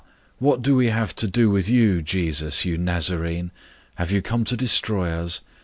[0.39, 3.51] What do we have to do with you, Jesus, you Nazarene?
[3.97, 5.41] Have you come to destroy us?